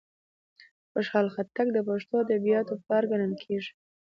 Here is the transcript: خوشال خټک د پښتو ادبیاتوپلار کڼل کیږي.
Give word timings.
خوشال 0.91 1.27
خټک 1.33 1.67
د 1.73 1.77
پښتو 1.87 2.15
ادبیاتوپلار 2.23 3.03
کڼل 3.11 3.33
کیږي. 3.43 3.71